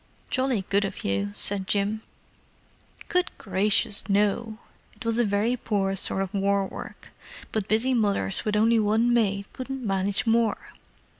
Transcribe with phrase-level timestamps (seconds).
[0.31, 2.01] "Jolly good of you," said Jim.
[3.07, 4.57] "Good gracious, no!
[4.95, 7.09] It was a very poor sort of war work,
[7.51, 10.69] but busy mothers with only one maid couldn't manage more.